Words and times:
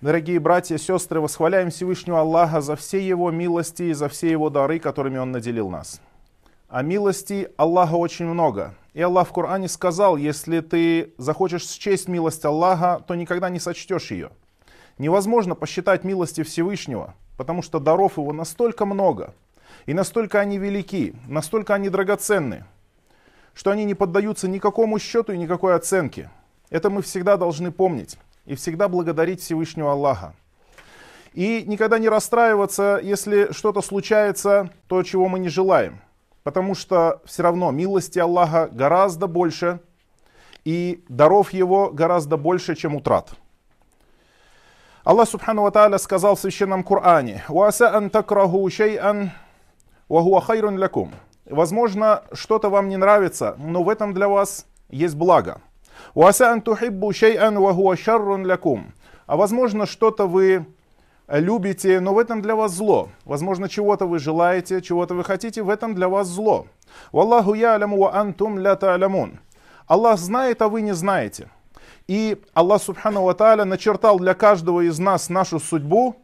Дорогие 0.00 0.40
братья 0.40 0.76
и 0.76 0.78
сестры, 0.78 1.20
восхваляем 1.20 1.68
Всевышнего 1.68 2.20
Аллаха 2.20 2.62
за 2.62 2.74
все 2.74 3.06
Его 3.06 3.30
милости 3.30 3.82
и 3.82 3.92
за 3.92 4.08
все 4.08 4.30
Его 4.30 4.48
дары, 4.48 4.78
которыми 4.78 5.18
Он 5.18 5.30
наделил 5.30 5.68
нас. 5.68 6.00
А 6.70 6.80
милости 6.80 7.50
Аллаха 7.58 7.96
очень 7.96 8.24
много. 8.24 8.74
И 8.94 9.02
Аллах 9.02 9.28
в 9.28 9.32
Коране 9.34 9.68
сказал, 9.68 10.16
если 10.16 10.60
ты 10.60 11.12
захочешь 11.18 11.66
счесть 11.66 12.08
милость 12.08 12.46
Аллаха, 12.46 13.04
то 13.06 13.14
никогда 13.14 13.50
не 13.50 13.60
сочтешь 13.60 14.10
ее. 14.10 14.30
Невозможно 14.96 15.54
посчитать 15.54 16.02
милости 16.02 16.44
Всевышнего, 16.44 17.14
потому 17.36 17.60
что 17.60 17.78
даров 17.78 18.16
его 18.16 18.32
настолько 18.32 18.86
много, 18.86 19.34
и 19.84 19.92
настолько 19.92 20.40
они 20.40 20.56
велики, 20.56 21.14
настолько 21.28 21.74
они 21.74 21.90
драгоценны, 21.90 22.64
что 23.52 23.70
они 23.70 23.84
не 23.84 23.92
поддаются 23.92 24.48
никакому 24.48 24.98
счету 24.98 25.32
и 25.32 25.38
никакой 25.38 25.74
оценке. 25.74 26.30
Это 26.70 26.88
мы 26.88 27.02
всегда 27.02 27.36
должны 27.36 27.70
помнить 27.70 28.16
и 28.50 28.56
всегда 28.56 28.88
благодарить 28.88 29.40
Всевышнего 29.40 29.92
Аллаха. 29.92 30.34
И 31.34 31.62
никогда 31.68 32.00
не 32.00 32.08
расстраиваться, 32.08 32.98
если 33.00 33.52
что-то 33.52 33.80
случается, 33.80 34.70
то, 34.88 35.04
чего 35.04 35.28
мы 35.28 35.38
не 35.38 35.48
желаем. 35.48 36.00
Потому 36.42 36.74
что 36.74 37.22
все 37.24 37.44
равно 37.44 37.70
милости 37.70 38.18
Аллаха 38.18 38.68
гораздо 38.72 39.28
больше, 39.28 39.78
и 40.64 41.04
даров 41.08 41.52
Его 41.52 41.90
гораздо 41.92 42.36
больше, 42.36 42.74
чем 42.74 42.96
утрат. 42.96 43.30
Аллах 45.04 45.28
Субхану 45.28 45.62
Ва 45.62 45.98
сказал 45.98 46.34
в 46.34 46.40
Священном 46.40 46.82
Коране, 46.82 47.44
«Уаса 47.48 47.94
ан 47.94 48.10
такраху 48.10 48.68
шей'ан, 48.68 49.30
вахуа 50.08 50.40
хайрун 50.40 50.76
лякум». 50.76 51.12
Возможно, 51.44 52.24
что-то 52.32 52.68
вам 52.68 52.88
не 52.88 52.96
нравится, 52.96 53.54
но 53.58 53.84
в 53.84 53.88
этом 53.88 54.12
для 54.12 54.28
вас 54.28 54.66
есть 54.88 55.14
благо. 55.14 55.60
«Уаса 56.14 56.52
ан 56.52 56.62
тухиббу 56.62 57.12
шей'ан, 57.12 57.58
вахуа 57.58 57.96
шаррун 57.96 58.46
лякум». 58.46 58.92
А 59.30 59.36
возможно, 59.36 59.86
что-то 59.86 60.26
вы 60.26 60.66
любите, 61.28 62.00
но 62.00 62.14
в 62.14 62.18
этом 62.18 62.42
для 62.42 62.56
вас 62.56 62.72
зло. 62.72 63.10
Возможно, 63.24 63.68
чего-то 63.68 64.06
вы 64.06 64.18
желаете, 64.18 64.82
чего-то 64.82 65.14
вы 65.14 65.22
хотите, 65.22 65.62
в 65.62 65.70
этом 65.70 65.94
для 65.94 66.08
вас 66.08 66.26
зло. 66.26 66.66
Валлаху 67.12 67.54
яляму 67.54 67.96
ва 67.98 68.16
антум 68.16 68.58
ля 68.58 68.74
та'лямун. 68.74 69.38
Аллах 69.86 70.18
знает, 70.18 70.62
а 70.62 70.68
вы 70.68 70.82
не 70.82 70.94
знаете. 70.94 71.48
И 72.08 72.42
Аллах 72.54 72.82
Субхану 72.82 73.22
Ва 73.22 73.34
Тааля 73.34 73.64
начертал 73.64 74.18
для 74.18 74.34
каждого 74.34 74.80
из 74.80 74.98
нас 74.98 75.28
нашу 75.28 75.60
судьбу, 75.60 76.16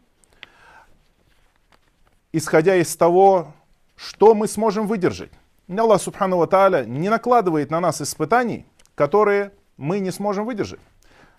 исходя 2.32 2.74
из 2.74 2.97
того, 2.97 3.54
что 3.94 4.34
мы 4.34 4.48
сможем 4.48 4.88
выдержать. 4.88 5.30
Аллах 5.69 6.02
Субхану 6.02 6.38
Ва 6.38 6.48
Тааля 6.48 6.84
не 6.84 7.08
накладывает 7.08 7.70
на 7.70 7.78
нас 7.78 8.02
испытаний, 8.02 8.66
которые 8.97 9.52
мы 9.77 9.98
не 10.00 10.10
сможем 10.10 10.46
выдержать. 10.46 10.80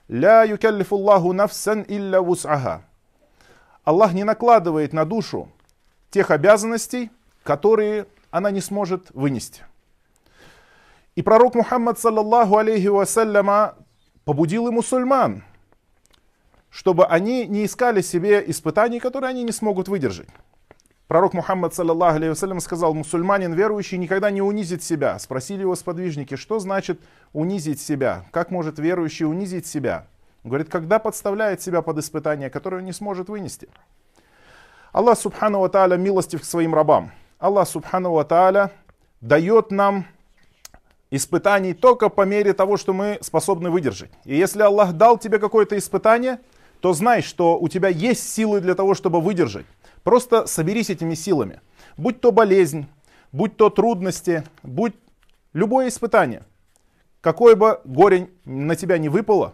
Ля 0.08 0.44
юкаллифуллаху 0.44 1.34
нафсан 1.34 1.84
илля 1.88 2.20
вус'аха. 2.20 2.82
Аллах 3.84 4.14
не 4.14 4.24
накладывает 4.24 4.94
на 4.94 5.06
душу 5.06 5.52
тех 6.10 6.32
обязанностей, 6.32 7.12
которые 7.44 8.08
она 8.32 8.52
не 8.52 8.62
сможет 8.62 9.10
вынести. 9.12 9.64
И 11.16 11.22
пророк 11.22 11.56
Мухаммад, 11.56 11.98
саллаллаху 11.98 12.58
алейхи 12.58 12.88
вассаляма, 12.88 13.76
побудил 14.24 14.68
и 14.68 14.72
мусульман, 14.72 15.44
чтобы 16.70 17.06
они 17.06 17.48
не 17.48 17.66
искали 17.66 18.02
себе 18.02 18.44
испытаний, 18.46 19.00
которые 19.00 19.30
они 19.30 19.44
не 19.44 19.52
смогут 19.52 19.88
выдержать. 19.88 20.28
Пророк 21.08 21.34
Мухаммад, 21.34 21.74
саллаллаху 21.74 22.18
алейхи 22.18 22.60
сказал, 22.60 22.94
мусульманин 22.94 23.54
верующий 23.54 23.98
никогда 23.98 24.30
не 24.30 24.42
унизит 24.42 24.84
себя. 24.84 25.18
Спросили 25.20 25.62
его 25.62 25.74
сподвижники, 25.76 26.36
что 26.36 26.60
значит 26.60 27.00
унизить 27.32 27.80
себя? 27.80 28.26
Как 28.32 28.52
может 28.52 28.78
верующий 28.78 29.26
унизить 29.26 29.66
себя? 29.66 30.06
Он 30.44 30.50
говорит, 30.50 30.70
когда 30.70 31.00
подставляет 31.00 31.62
себя 31.62 31.82
под 31.82 32.00
испытание, 32.00 32.50
которое 32.50 32.82
не 32.82 32.92
сможет 32.92 33.30
вынести. 33.30 33.70
Аллах 34.92 35.18
Субхану 35.18 35.60
Ва 35.60 35.96
милостив 35.96 36.42
к 36.42 36.46
своим 36.46 36.76
рабам. 36.76 37.12
Аллах 37.40 37.70
Субхану 37.70 38.12
Ва 38.12 38.72
дает 39.22 39.72
нам 39.72 40.08
испытаний 41.10 41.74
только 41.74 42.10
по 42.10 42.24
мере 42.24 42.52
того, 42.52 42.76
что 42.76 42.92
мы 42.92 43.18
способны 43.22 43.70
выдержать. 43.70 44.12
И 44.26 44.36
если 44.36 44.62
Аллах 44.62 44.92
дал 44.92 45.18
тебе 45.18 45.40
какое-то 45.40 45.78
испытание, 45.78 46.40
то 46.82 46.92
знай, 46.92 47.22
что 47.22 47.58
у 47.58 47.70
тебя 47.70 47.88
есть 47.88 48.30
силы 48.30 48.60
для 48.60 48.76
того, 48.76 48.94
чтобы 48.94 49.22
выдержать. 49.22 49.66
Просто 50.04 50.46
соберись 50.46 50.90
этими 50.90 51.14
силами. 51.14 51.62
Будь 51.98 52.22
то 52.22 52.32
болезнь, 52.32 52.88
будь 53.32 53.58
то 53.58 53.70
трудности, 53.70 54.44
будь 54.64 54.96
любое 55.54 55.90
испытание. 55.90 56.44
Какое 57.22 57.56
бы 57.56 57.82
горе 57.84 58.30
на 58.46 58.76
тебя 58.76 58.98
не 58.98 59.10
выпало, 59.10 59.54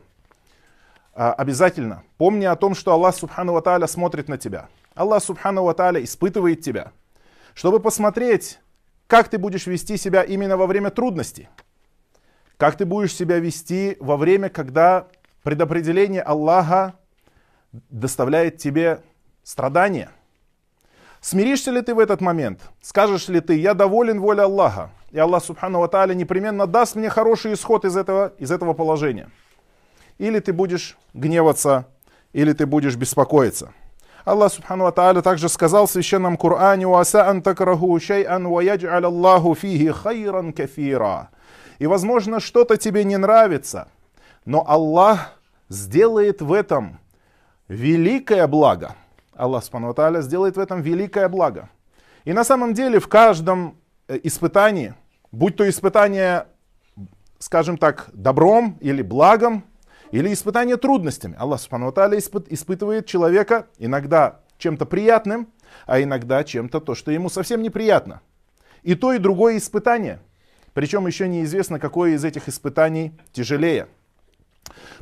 а, 1.16 1.34
обязательно 1.34 2.04
помни 2.18 2.46
о 2.46 2.56
том, 2.56 2.76
что 2.76 2.92
Аллах 2.92 3.16
Субхану 3.16 3.54
Ва 3.54 3.88
смотрит 3.88 4.28
на 4.28 4.38
тебя. 4.38 4.68
Аллах 4.96 5.24
Субхану 5.24 5.64
Ва 5.64 5.74
испытывает 6.04 6.62
тебя, 6.62 6.92
чтобы 7.54 7.80
посмотреть, 7.80 8.60
как 9.08 9.30
ты 9.30 9.38
будешь 9.38 9.68
вести 9.68 9.98
себя 9.98 10.24
именно 10.24 10.58
во 10.58 10.68
время 10.68 10.90
трудностей. 10.90 11.50
Как 12.58 12.78
ты 12.78 12.86
будешь 12.86 13.14
себя 13.14 13.40
вести 13.40 13.98
во 14.00 14.18
время, 14.18 14.50
когда 14.50 15.08
предопределение 15.44 16.22
Аллаха 16.22 16.94
доставляет 17.90 18.58
тебе 18.58 19.02
страдания. 19.44 20.10
Смиришься 21.24 21.72
ли 21.72 21.82
ты 21.82 21.96
в 21.96 22.00
этот 22.00 22.22
момент? 22.22 22.60
Скажешь 22.84 23.30
ли 23.30 23.40
ты, 23.40 23.58
я 23.58 23.74
доволен 23.74 24.20
волей 24.20 24.44
Аллаха, 24.44 24.92
и 25.12 25.18
Аллах 25.18 25.44
Субхану 25.44 25.80
Ва 25.80 26.14
непременно 26.14 26.68
даст 26.68 26.96
мне 26.96 27.10
хороший 27.10 27.54
исход 27.54 27.86
из 27.86 27.98
этого, 27.98 28.34
из 28.38 28.52
этого 28.52 28.74
положения– 28.74 29.32
или 30.18 30.40
ты 30.40 30.54
будешь 30.54 30.98
гневаться, 31.14 31.86
или 32.34 32.54
ты 32.54 32.66
будешь 32.66 32.96
беспокоиться. 32.96 33.74
Аллах 34.26 34.54
Субхану 34.54 34.86
Ва 34.86 35.22
также 35.22 35.50
сказал 35.50 35.86
в 35.86 35.92
Священном 35.92 36.38
Коране 36.38 36.88
«Уаса 36.88 37.28
ан 37.28 37.42
такраху 37.42 38.00
шай'ан 38.00 38.48
ва 38.48 38.62
ядж'аль 38.62 39.06
Аллаху 39.06 39.54
фихи 39.56 39.92
хайран 39.92 40.54
кафира». 40.54 41.30
И, 41.80 41.88
возможно, 41.88 42.40
что-то 42.40 42.78
тебе 42.78 43.04
не 43.04 43.18
нравится, 43.18 43.90
но 44.46 44.64
Аллах 44.66 45.34
сделает 45.68 46.42
в 46.42 46.54
этом 46.54 47.00
великое 47.68 48.48
благо. 48.48 48.96
Аллах 49.36 49.64
Субхану 49.64 49.94
сделает 50.22 50.58
в 50.58 50.60
этом 50.60 50.82
великое 50.82 51.30
благо. 51.30 51.70
И 52.26 52.34
на 52.34 52.44
самом 52.44 52.74
деле 52.74 53.00
в 53.00 53.08
каждом 53.08 53.78
э, 54.08 54.20
испытании, 54.24 54.94
будь 55.32 55.56
то 55.56 55.68
испытание, 55.68 56.48
скажем 57.40 57.78
так, 57.78 58.10
добром 58.14 58.78
или 58.80 59.02
благом, 59.02 59.66
или 60.12 60.32
испытание 60.32 60.78
трудностями. 60.78 61.36
Аллах 61.38 61.60
Субхану 61.60 61.92
Тааля 61.92 62.20
испытывает 62.20 63.08
человека 63.08 63.68
иногда 63.80 64.42
чем-то 64.58 64.86
приятным, 64.86 65.50
а 65.86 66.02
иногда 66.02 66.44
чем-то 66.44 66.80
то, 66.80 66.96
что 66.96 67.12
ему 67.12 67.30
совсем 67.30 67.62
неприятно. 67.62 68.22
И 68.84 68.96
то, 68.96 69.14
и 69.14 69.18
другое 69.18 69.58
испытание. 69.58 70.20
Причем 70.74 71.08
еще 71.08 71.28
неизвестно, 71.28 71.80
какое 71.80 72.12
из 72.12 72.24
этих 72.24 72.48
испытаний 72.48 73.18
тяжелее. 73.32 73.88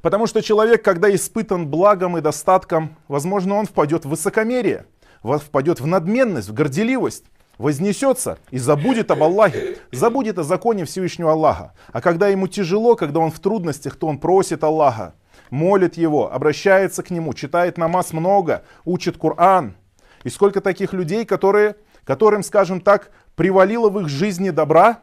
Потому 0.02 0.28
что 0.28 0.42
человек, 0.42 0.84
когда 0.84 1.14
испытан 1.14 1.68
благом 1.68 2.18
и 2.18 2.22
достатком, 2.22 2.96
возможно, 3.08 3.56
он 3.56 3.66
впадет 3.66 4.06
в 4.06 4.10
высокомерие, 4.10 4.86
впадет 5.24 5.80
в 5.80 5.88
надменность, 5.88 6.50
в 6.50 6.54
горделивость 6.54 7.26
вознесется 7.58 8.40
и 8.50 8.58
забудет 8.58 9.12
об 9.12 9.24
Аллахе, 9.24 9.78
забудет 9.92 10.40
о 10.40 10.44
законе 10.44 10.86
Всевышнего 10.86 11.32
Аллаха. 11.32 11.74
А 11.94 12.02
когда 12.02 12.28
ему 12.28 12.48
тяжело, 12.48 12.96
когда 12.96 13.20
он 13.20 13.32
в 13.32 13.40
трудностях, 13.40 13.96
то 13.96 14.08
он 14.08 14.18
просит 14.18 14.64
Аллаха, 14.64 15.14
молит 15.50 15.96
его, 15.96 16.34
обращается 16.34 17.04
к 17.04 17.12
нему, 17.12 17.34
читает 17.34 17.78
намаз 17.78 18.14
много, 18.14 18.64
учит 18.84 19.18
Коран. 19.18 19.76
И 20.24 20.30
сколько 20.30 20.62
таких 20.62 20.94
людей, 20.94 21.26
которые, 21.26 21.76
которым, 22.04 22.44
скажем 22.44 22.82
так, 22.82 23.12
привалило 23.36 23.90
в 23.90 24.00
их 24.00 24.10
жизни 24.10 24.50
добра, 24.50 25.00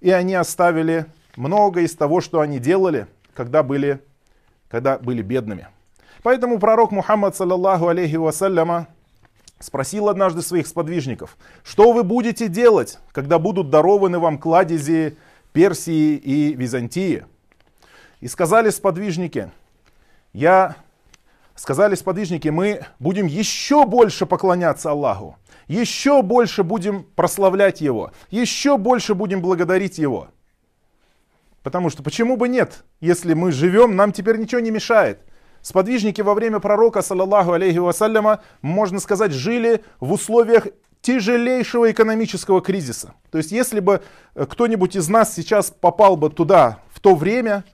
и 0.00 0.10
они 0.10 0.34
оставили 0.34 1.06
много 1.36 1.80
из 1.80 1.94
того, 1.94 2.20
что 2.20 2.40
они 2.40 2.58
делали, 2.58 3.06
когда 3.34 3.62
были, 3.62 4.00
когда 4.68 4.98
были 4.98 5.22
бедными. 5.22 5.68
Поэтому 6.22 6.58
пророк 6.58 6.90
Мухаммад, 6.90 7.34
саллаллаху 7.34 7.88
алейхи 7.88 8.16
вассаляма, 8.16 8.88
спросил 9.58 10.08
однажды 10.08 10.42
своих 10.42 10.66
сподвижников, 10.66 11.36
что 11.62 11.92
вы 11.92 12.02
будете 12.02 12.48
делать, 12.48 12.98
когда 13.12 13.38
будут 13.38 13.70
дарованы 13.70 14.18
вам 14.18 14.38
кладези 14.38 15.16
Персии 15.52 16.16
и 16.16 16.54
Византии? 16.54 17.24
И 18.20 18.28
сказали 18.28 18.70
сподвижники, 18.70 19.50
я, 20.32 20.76
сказали 21.54 21.94
сподвижники, 21.94 22.48
мы 22.48 22.82
будем 22.98 23.26
еще 23.26 23.86
больше 23.86 24.26
поклоняться 24.26 24.90
Аллаху, 24.90 25.36
еще 25.68 26.22
больше 26.22 26.62
будем 26.62 27.04
прославлять 27.16 27.80
Его, 27.80 28.12
еще 28.30 28.76
больше 28.76 29.14
будем 29.14 29.40
благодарить 29.40 29.98
Его. 29.98 30.28
Потому 31.62 31.90
что 31.90 32.02
почему 32.02 32.36
бы 32.36 32.48
нет, 32.48 32.84
если 33.00 33.34
мы 33.34 33.52
живем, 33.52 33.96
нам 33.96 34.12
теперь 34.12 34.38
ничего 34.38 34.60
не 34.60 34.70
мешает. 34.70 35.20
Сподвижники 35.60 36.22
во 36.22 36.34
время 36.34 36.58
пророка, 36.58 37.02
саллаллаху 37.02 37.52
алейхи 37.52 37.76
вассаляма, 37.76 38.40
можно 38.62 38.98
сказать, 38.98 39.32
жили 39.32 39.84
в 40.00 40.12
условиях 40.12 40.68
тяжелейшего 41.02 41.90
экономического 41.90 42.62
кризиса. 42.62 43.14
То 43.30 43.38
есть, 43.38 43.52
если 43.52 43.80
бы 43.80 44.02
э, 44.34 44.46
кто-нибудь 44.46 44.96
из 44.96 45.08
нас 45.08 45.34
сейчас 45.34 45.70
попал 45.70 46.16
бы 46.16 46.30
туда 46.30 46.80
в 46.92 47.00
то 47.00 47.14
время, 47.14 47.64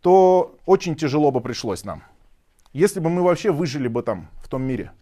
то 0.00 0.56
очень 0.66 0.94
тяжело 0.96 1.30
бы 1.30 1.40
пришлось 1.40 1.84
нам. 1.84 2.02
если 2.72 3.00
бы 3.00 3.08
мы 3.08 3.22
вообще 3.22 3.50
выжили 3.50 3.88
бы 3.88 4.02
там, 4.02 4.28
в 4.42 4.48
том 4.48 4.62
мире. 4.62 4.92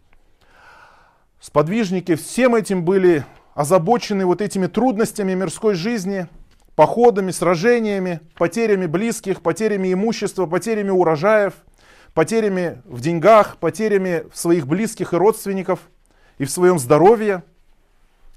Сподвижники 1.40 2.14
всем 2.14 2.55
этим 2.55 2.85
были 2.85 3.25
озабочены 3.55 4.26
вот 4.26 4.40
этими 4.40 4.67
трудностями 4.67 5.35
мирской 5.35 5.75
жизни, 5.75 6.29
походами, 6.76 7.31
сражениями, 7.31 8.21
потерями 8.37 8.87
близких, 8.87 9.43
потерями 9.43 9.93
имущества, 9.93 10.47
потерями 10.47 10.91
урожаев, 10.91 11.55
потерями 12.15 12.82
в 12.85 13.00
деньгах, 13.00 13.56
потерями 13.59 14.25
в 14.32 14.38
своих 14.38 14.67
близких 14.67 15.12
и 15.12 15.17
родственников 15.17 15.81
и 16.38 16.44
в 16.44 16.50
своем 16.50 16.79
здоровье. 16.79 17.43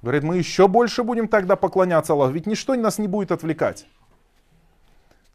Говорит, 0.01 0.23
мы 0.23 0.37
еще 0.37 0.67
больше 0.67 1.03
будем 1.03 1.27
тогда 1.27 1.55
поклоняться 1.55 2.13
Аллаху, 2.13 2.33
ведь 2.33 2.45
ничто 2.45 2.75
нас 2.75 2.99
не 2.99 3.07
будет 3.07 3.31
отвлекать. 3.31 3.87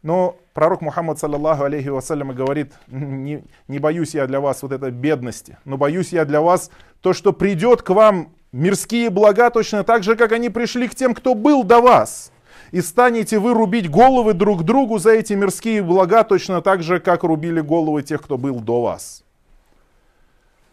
Но 0.02 0.36
пророк 0.52 0.80
Мухаммад, 0.80 1.18
саллаллаху 1.18 1.62
алейхи 1.62 1.88
вассалям, 1.88 2.34
говорит, 2.34 2.72
не, 2.88 3.44
не 3.68 3.78
боюсь 3.78 4.14
я 4.14 4.26
для 4.26 4.40
вас 4.40 4.62
вот 4.62 4.72
этой 4.72 4.90
бедности, 4.90 5.58
но 5.64 5.76
боюсь 5.76 6.12
я 6.12 6.24
для 6.24 6.40
вас 6.40 6.70
то, 7.00 7.12
что 7.12 7.32
придет 7.32 7.82
к 7.82 7.90
вам 7.90 8.34
мирские 8.50 9.10
блага 9.10 9.50
точно 9.50 9.84
так 9.84 10.02
же, 10.02 10.16
как 10.16 10.32
они 10.32 10.50
пришли 10.50 10.88
к 10.88 10.94
тем, 10.94 11.14
кто 11.14 11.34
был 11.34 11.62
до 11.62 11.80
вас. 11.80 12.32
И 12.72 12.80
станете 12.80 13.38
вы 13.38 13.52
рубить 13.52 13.90
головы 13.90 14.32
друг 14.32 14.64
другу 14.64 14.98
за 14.98 15.10
эти 15.10 15.34
мирские 15.34 15.82
блага 15.82 16.24
точно 16.24 16.62
так 16.62 16.82
же, 16.82 17.00
как 17.00 17.22
рубили 17.22 17.60
головы 17.60 18.02
тех, 18.02 18.22
кто 18.22 18.38
был 18.38 18.60
до 18.60 18.80
вас. 18.80 19.22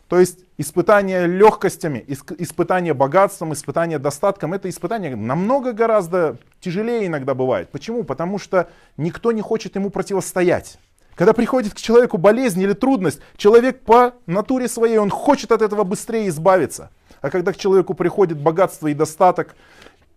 То 0.07 0.18
есть 0.18 0.40
испытание 0.57 1.28
легкостями, 1.28 2.04
испытание 2.07 2.94
богатством, 2.94 3.54
испытание 3.54 4.00
достатком, 4.00 4.54
это 4.54 4.69
испытание 4.69 5.16
намного 5.16 5.74
гораздо 5.74 6.38
тяжелее 6.62 7.06
иногда 7.06 7.36
бывает. 7.36 7.69
Почему? 7.69 8.04
Потому 8.04 8.40
что 8.40 8.69
никто 8.98 9.31
не 9.31 9.42
хочет 9.42 9.75
ему 9.75 9.92
противостоять. 9.92 10.80
Когда 11.16 11.34
приходит 11.34 11.74
к 11.74 11.78
человеку 11.78 12.18
болезнь 12.18 12.62
или 12.62 12.74
трудность, 12.74 13.19
человек 13.36 13.81
по 13.81 14.13
натуре 14.25 14.69
своей, 14.69 14.98
он 14.98 15.10
хочет 15.10 15.52
от 15.52 15.62
этого 15.62 15.84
быстрее 15.84 16.30
избавиться. 16.30 16.92
А 17.22 17.30
когда 17.30 17.52
к 17.52 17.57
человеку 17.57 17.94
приходит 17.94 18.40
богатство 18.40 18.88
и 18.88 18.94
достаток, 18.94 19.54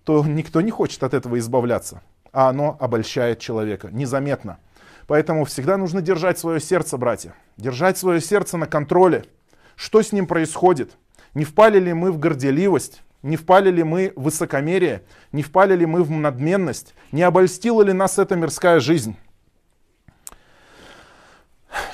то 0.05 0.25
никто 0.25 0.61
не 0.61 0.71
хочет 0.71 1.03
от 1.03 1.15
этого 1.15 1.39
избавляться. 1.39 2.03
А 2.33 2.49
оно 2.49 2.77
обольщает 2.81 3.39
человека 3.39 3.89
незаметно. 3.93 4.59
Поэтому 5.07 5.45
всегда 5.45 5.77
нужно 5.77 6.01
держать 6.01 6.39
свое 6.39 6.61
сердце, 6.61 6.97
братья. 6.97 7.35
Держать 7.57 7.99
свое 7.99 8.21
сердце 8.21 8.57
на 8.57 8.67
контроле. 8.67 9.25
Что 9.77 10.03
с 10.03 10.13
ним 10.13 10.27
происходит? 10.27 10.97
Не 11.35 11.45
впали 11.45 11.79
ли 11.79 11.93
мы 11.93 12.13
в 12.13 12.19
горделивость? 12.19 13.03
Не 13.23 13.37
впали 13.37 13.71
ли 13.71 13.83
мы 13.85 14.13
в 14.17 14.23
высокомерие? 14.23 15.03
Не 15.31 15.43
впали 15.43 15.77
ли 15.77 15.87
мы 15.87 16.03
в 16.03 16.11
надменность? 16.11 16.95
Не 17.13 17.23
обольстила 17.23 17.83
ли 17.83 17.93
нас 17.93 18.19
эта 18.19 18.35
мирская 18.35 18.81
жизнь? 18.81 19.17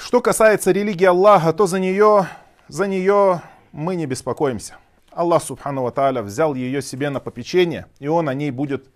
Что 0.01 0.21
касается 0.21 0.73
религии 0.73 1.05
Аллаха, 1.05 1.53
то 1.53 1.67
за 1.67 1.79
нее, 1.79 2.27
за 2.69 2.87
нее 2.87 3.43
мы 3.73 3.95
не 3.95 4.07
беспокоимся. 4.07 4.77
Аллах 5.19 5.43
Субхану 5.43 5.91
Тааля 5.91 6.23
взял 6.23 6.55
ее 6.55 6.81
себе 6.81 7.11
на 7.11 7.19
попечение, 7.19 7.87
и 7.99 8.07
Он 8.07 8.29
о 8.29 8.35
ней 8.35 8.53
будет 8.53 8.89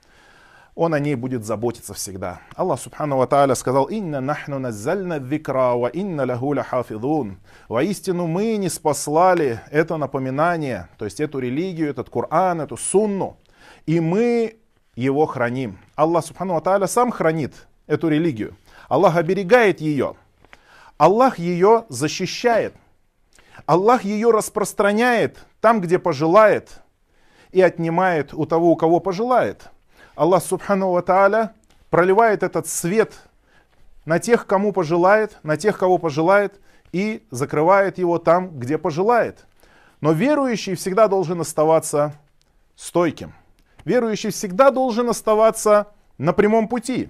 он 0.74 0.94
о 0.94 0.98
ней 1.00 1.16
будет 1.16 1.44
заботиться 1.44 1.92
всегда. 1.92 2.40
Аллах 2.54 2.80
Субхану 2.80 3.19
Ва 3.19 3.26
Тааля 3.26 3.54
сказал, 3.54 3.86
«Инна 3.86 4.20
нахну 4.20 4.58
наззальна 4.58 5.19
викра, 5.19 5.74
ва 5.74 5.88
инна 5.88 6.24
лаху 6.24 6.54
хафидун». 6.54 7.40
Воистину 7.69 8.26
мы 8.26 8.56
не 8.56 8.70
спаслали 8.70 9.60
это 9.70 9.98
напоминание, 9.98 10.88
то 10.96 11.04
есть 11.04 11.20
эту 11.20 11.40
религию, 11.40 11.90
этот 11.90 12.08
Коран, 12.08 12.62
эту 12.62 12.78
сунну, 12.78 13.36
и 13.84 14.00
мы 14.00 14.56
его 14.94 15.26
храним. 15.26 15.78
Аллах 15.96 16.24
Субхану 16.24 16.54
Ва 16.54 16.60
Тааля 16.62 16.86
сам 16.86 17.10
хранит 17.10 17.66
эту 17.86 18.08
религию. 18.08 18.56
Аллах 18.88 19.16
оберегает 19.16 19.80
ее. 19.80 20.14
Аллах 20.96 21.38
ее 21.38 21.84
защищает. 21.90 22.74
Аллах 23.66 24.04
ее 24.04 24.30
распространяет 24.30 25.38
там, 25.60 25.80
где 25.80 25.98
пожелает, 25.98 26.82
и 27.52 27.60
отнимает 27.60 28.34
у 28.34 28.46
того, 28.46 28.72
у 28.72 28.76
кого 28.76 28.98
пожелает. 28.98 29.70
Аллах 30.14 30.42
Субхану 30.42 31.00
Тааля 31.02 31.54
проливает 31.90 32.42
этот 32.42 32.66
свет 32.66 33.14
на 34.04 34.18
тех, 34.18 34.46
кому 34.46 34.72
пожелает, 34.72 35.38
на 35.42 35.56
тех, 35.56 35.78
кого 35.78 35.98
пожелает, 35.98 36.60
и 36.92 37.26
закрывает 37.30 37.98
его 37.98 38.18
там, 38.18 38.58
где 38.58 38.78
пожелает. 38.78 39.46
Но 40.00 40.12
верующий 40.12 40.74
всегда 40.74 41.08
должен 41.08 41.40
оставаться 41.40 42.14
стойким. 42.74 43.34
Верующий 43.84 44.30
всегда 44.30 44.70
должен 44.70 45.08
оставаться 45.08 45.88
на 46.18 46.32
прямом 46.32 46.68
пути. 46.68 47.08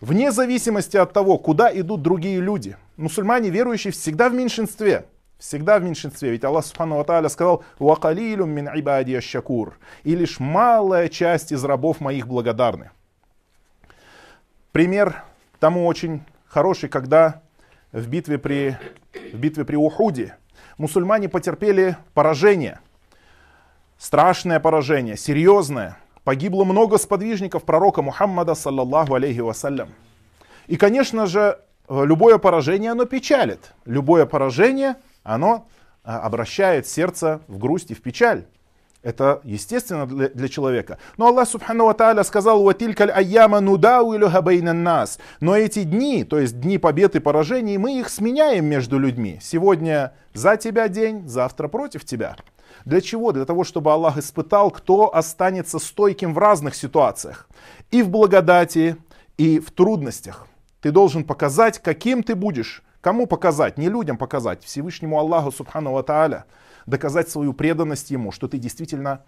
Вне 0.00 0.30
зависимости 0.30 0.96
от 0.96 1.12
того, 1.12 1.38
куда 1.38 1.76
идут 1.76 2.02
другие 2.02 2.40
люди. 2.40 2.76
Мусульмане 2.96 3.50
верующие 3.50 3.92
всегда 3.92 4.28
в 4.28 4.34
меньшинстве. 4.34 5.06
Всегда 5.38 5.78
в 5.78 5.84
меньшинстве. 5.84 6.32
Ведь 6.32 6.42
Аллах 6.42 6.64
Субхану 6.66 6.96
Ва 6.96 7.28
сказал 7.28 7.62
«Вакалилюм 7.78 8.50
мин 8.50 8.68
ибади 8.74 9.20
шакур» 9.20 9.78
и 10.02 10.16
лишь 10.16 10.40
малая 10.40 11.08
часть 11.08 11.52
из 11.52 11.64
рабов 11.64 12.00
моих 12.00 12.26
благодарны. 12.26 12.90
Пример 14.72 15.22
тому 15.60 15.86
очень 15.86 16.24
хороший, 16.46 16.88
когда 16.88 17.40
в 17.92 18.08
битве 18.08 18.38
при, 18.38 18.76
в 19.32 19.36
битве 19.36 19.64
при 19.64 19.76
Ухуде 19.76 20.36
мусульмане 20.76 21.28
потерпели 21.28 21.96
поражение. 22.14 22.80
Страшное 23.96 24.58
поражение, 24.58 25.16
серьезное. 25.16 25.98
Погибло 26.24 26.64
много 26.64 26.98
сподвижников 26.98 27.62
пророка 27.62 28.02
Мухаммада, 28.02 28.54
саллаллаху 28.54 29.14
алейхи 29.14 29.38
вассалям. 29.38 29.90
И, 30.66 30.76
конечно 30.76 31.26
же, 31.26 31.60
любое 31.88 32.38
поражение, 32.38 32.90
оно 32.90 33.04
печалит. 33.04 33.72
Любое 33.84 34.26
поражение– 34.26 34.96
оно 35.22 35.68
а, 36.04 36.20
обращает 36.20 36.86
сердце 36.86 37.40
в 37.48 37.58
грусть 37.58 37.90
и 37.90 37.94
в 37.94 38.02
печаль. 38.02 38.44
Это 39.02 39.40
естественно 39.44 40.06
для, 40.06 40.28
для 40.28 40.48
человека. 40.48 40.98
Но 41.16 41.28
Аллах 41.28 41.48
Субхану 41.48 41.86
Ва 41.86 41.94
Тааля 41.94 42.24
сказал, 42.24 42.62
«Ватилькаль 42.62 43.10
айяма 43.10 43.60
нудауилюха 43.60 44.42
нас». 44.72 45.18
Но 45.40 45.56
эти 45.56 45.84
дни, 45.84 46.24
то 46.24 46.38
есть 46.38 46.60
дни 46.60 46.78
побед 46.78 47.14
и 47.14 47.20
поражений, 47.20 47.78
мы 47.78 48.00
их 48.00 48.08
сменяем 48.08 48.66
между 48.66 48.98
людьми. 48.98 49.38
Сегодня 49.40 50.14
за 50.34 50.56
тебя 50.56 50.88
день, 50.88 51.28
завтра 51.28 51.68
против 51.68 52.04
тебя. 52.04 52.36
Для 52.84 53.00
чего? 53.00 53.32
Для 53.32 53.44
того, 53.44 53.64
чтобы 53.64 53.92
Аллах 53.92 54.18
испытал, 54.18 54.70
кто 54.70 55.14
останется 55.14 55.78
стойким 55.78 56.34
в 56.34 56.38
разных 56.38 56.74
ситуациях. 56.74 57.48
И 57.90 58.02
в 58.02 58.08
благодати, 58.08 58.96
и 59.36 59.60
в 59.60 59.70
трудностях. 59.70 60.46
Ты 60.80 60.90
должен 60.90 61.24
показать, 61.24 61.78
каким 61.78 62.22
ты 62.22 62.34
будешь 62.34 62.82
Кому 63.08 63.26
показать? 63.26 63.78
Не 63.78 63.88
людям 63.88 64.18
показать, 64.18 64.62
Всевышнему 64.62 65.18
Аллаху 65.18 65.50
Субхану 65.50 66.02
Тааля. 66.02 66.44
Доказать 66.84 67.30
свою 67.30 67.54
преданность 67.54 68.10
Ему, 68.10 68.32
что 68.32 68.48
ты 68.48 68.58
действительно 68.58 69.24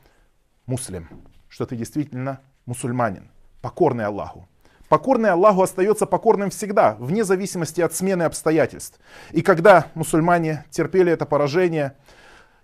муслим, 0.66 1.08
что 1.48 1.64
ты 1.64 1.76
действительно 1.76 2.40
мусульманин, 2.66 3.30
покорный 3.62 4.04
Аллаху. 4.04 4.46
Покорный 4.90 5.30
Аллаху 5.30 5.62
остается 5.62 6.04
покорным 6.04 6.50
всегда, 6.50 6.94
вне 6.98 7.24
зависимости 7.24 7.80
от 7.80 7.94
смены 7.94 8.24
обстоятельств. 8.24 9.00
И 9.30 9.40
когда 9.40 9.86
мусульмане 9.94 10.66
терпели 10.68 11.10
это 11.10 11.24
поражение, 11.24 11.96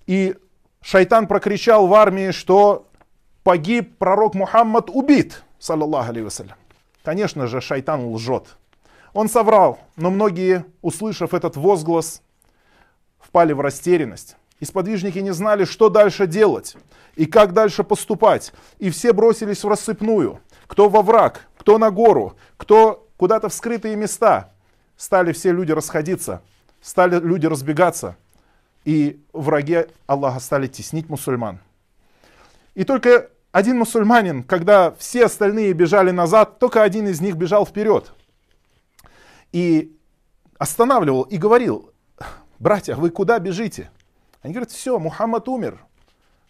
и 0.07 0.37
шайтан 0.83 1.29
прокричал 1.29 1.87
в 1.87 1.95
армии, 1.95 2.31
что 2.31 2.91
погиб 3.43 3.97
пророк 3.97 4.35
Мухаммад 4.35 4.91
убит, 4.91 5.45
саллаллаху 5.59 6.11
алейhi 6.11 6.51
Конечно 7.03 7.47
же, 7.47 7.63
шайтан 7.63 8.05
лжет. 8.05 8.59
Он 9.17 9.31
соврал, 9.31 9.79
но 9.97 10.11
многие, 10.11 10.67
услышав 10.83 11.33
этот 11.33 11.57
возглас, 11.57 12.21
впали 13.19 13.55
в 13.55 13.63
растерянность. 13.63 14.37
И 14.61 14.67
сподвижники 14.67 15.19
не 15.21 15.31
знали, 15.31 15.65
что 15.65 15.89
дальше 15.89 16.27
делать 16.27 16.77
и 17.15 17.25
как 17.25 17.55
дальше 17.55 17.83
поступать. 17.83 18.53
И 18.79 18.91
все 18.91 19.15
бросились 19.15 19.65
в 19.65 19.69
рассыпную. 19.69 20.41
Кто 20.67 20.91
во 20.91 21.01
враг, 21.01 21.49
кто 21.57 21.79
на 21.79 21.91
гору, 21.91 22.37
кто 22.59 23.09
куда-то 23.17 23.49
в 23.49 23.55
скрытые 23.55 23.97
места. 23.97 24.53
Стали 24.99 25.33
все 25.33 25.51
люди 25.51 25.73
расходиться, 25.73 26.43
стали 26.83 27.19
люди 27.19 27.47
разбегаться. 27.47 28.19
И 28.85 29.19
враги 29.33 29.87
Аллаха 30.07 30.41
стали 30.41 30.67
теснить 30.67 31.09
мусульман. 31.09 31.61
И 32.75 32.85
только 32.85 33.31
один 33.51 33.79
мусульманин, 33.79 34.43
когда 34.43 34.91
все 34.99 35.25
остальные 35.25 35.73
бежали 35.73 36.11
назад, 36.11 36.59
только 36.59 36.83
один 36.83 37.09
из 37.09 37.23
них 37.23 37.37
бежал 37.37 37.65
вперед 37.65 38.13
и 39.57 39.97
останавливал 40.59 41.23
и 41.23 41.39
говорил, 41.39 41.91
братья, 42.59 42.95
вы 42.95 43.09
куда 43.09 43.39
бежите? 43.39 43.91
Они 44.43 44.53
говорят, 44.53 44.71
все, 44.71 44.99
Мухаммад 44.99 45.49
умер, 45.49 45.83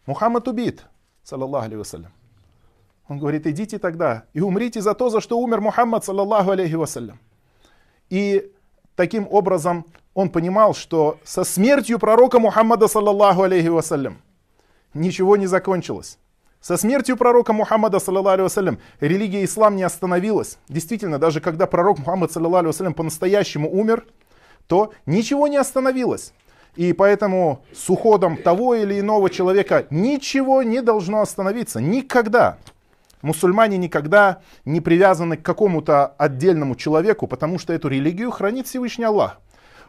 Мухаммад 0.06 0.48
убит, 0.48 0.86
саллаллаху 1.22 1.66
алейхи 1.66 1.78
вассалям. 1.78 2.12
Он 3.06 3.20
говорит, 3.20 3.46
идите 3.46 3.78
тогда 3.78 4.24
и 4.32 4.40
умрите 4.40 4.80
за 4.80 4.92
то, 4.94 5.08
за 5.08 5.20
что 5.20 5.38
умер 5.38 5.60
Мухаммад, 5.60 6.04
саллаллаху 6.04 6.50
алейхи 6.50 6.74
вассалям. 6.74 7.20
И 8.10 8.52
таким 8.96 9.28
образом 9.30 9.86
он 10.12 10.28
понимал, 10.28 10.74
что 10.74 11.20
со 11.22 11.44
смертью 11.44 12.00
пророка 12.00 12.40
Мухаммада, 12.40 12.88
саллаллаху 12.88 13.42
алейхи 13.42 13.68
вассалям, 13.68 14.20
ничего 14.94 15.36
не 15.36 15.46
закончилось. 15.46 16.18
Со 16.66 16.76
смертью 16.76 17.16
пророка 17.16 17.52
Мухаммада, 17.52 18.00
саллаллаху 18.00 18.50
религия 18.98 19.44
ислам 19.44 19.76
не 19.76 19.84
остановилась. 19.84 20.58
Действительно, 20.68 21.20
даже 21.20 21.40
когда 21.40 21.68
пророк 21.68 22.00
Мухаммад, 22.00 22.32
саллаллаху 22.32 22.92
по-настоящему 22.92 23.70
умер, 23.70 24.04
то 24.66 24.92
ничего 25.06 25.46
не 25.46 25.58
остановилось. 25.58 26.32
И 26.74 26.92
поэтому 26.92 27.62
с 27.72 27.88
уходом 27.88 28.36
того 28.36 28.74
или 28.74 28.98
иного 28.98 29.30
человека 29.30 29.86
ничего 29.90 30.64
не 30.64 30.82
должно 30.82 31.20
остановиться. 31.20 31.80
Никогда. 31.80 32.58
Мусульмане 33.22 33.76
никогда 33.76 34.40
не 34.64 34.80
привязаны 34.80 35.36
к 35.36 35.42
какому-то 35.44 36.14
отдельному 36.18 36.74
человеку, 36.74 37.28
потому 37.28 37.60
что 37.60 37.74
эту 37.74 37.86
религию 37.86 38.32
хранит 38.32 38.66
Всевышний 38.66 39.04
Аллах. 39.04 39.40